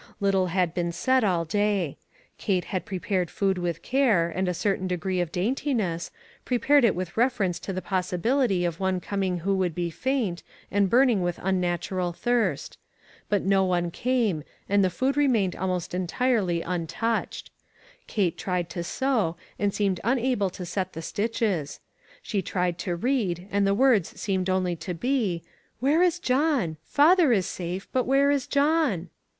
[0.19, 1.95] Little had been said all day.
[2.39, 6.09] Kate had prepared food with care, and a certain degree of daintiness—
[6.43, 10.41] prepared it with refer ence to the possibility of one coming who would be faint,
[10.71, 12.79] and burning with unnatural thirst;
[13.29, 17.51] but no one came, and the food re mained almost entirely untouched.
[18.07, 19.37] Kate 492 ONE COMMONPLACE DAY.
[19.37, 21.79] tried to sew, and seemed unable to set the stitches;
[22.23, 25.43] she tried to read, and the words beeined only to be,
[25.79, 26.77] "Where is John?
[26.83, 29.09] Father is safe; but where is John?"